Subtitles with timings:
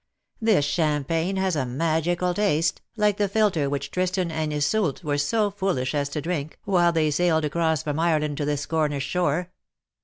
[0.41, 5.51] This champagne has a magical taste^ like the philter which Tristan and Iseult were so
[5.51, 9.51] foolish as to drink while they sailed across from Ireland to this Cornish shore.